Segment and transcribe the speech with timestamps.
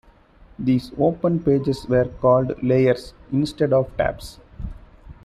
[0.57, 4.39] These open pages were called "layers" instead of tabs.